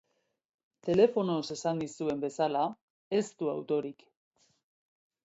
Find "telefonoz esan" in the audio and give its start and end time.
0.85-1.77